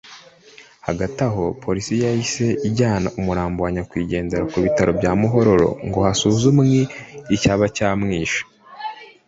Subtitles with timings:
[0.87, 6.79] Hagati aho Polisi yahise ijyana umurambo wa nyakwigendera ku bitaro bya Muhororo ngo hasuzumwe
[7.35, 8.41] icyaba cyamwishe